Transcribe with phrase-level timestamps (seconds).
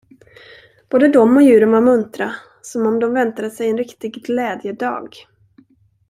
[0.89, 5.15] Både de och djuren var muntra, som om de väntade sig en riktig glädjedag.